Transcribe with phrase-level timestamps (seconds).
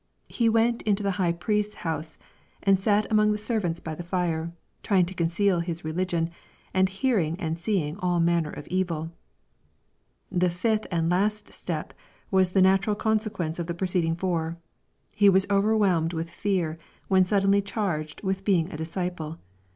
[0.29, 2.17] He went into the high priest's house
[2.65, 6.31] anJ sat among the servants by the fire, trying to conceal his re ligion,
[6.73, 9.11] and hearing and seeing all manner of evil.—
[10.41, 11.93] The fifth and last step
[12.31, 14.57] was the natural consequence of the preceding four.
[15.13, 19.37] He was overwhelmed With fear when sud denly charged with being a disciple.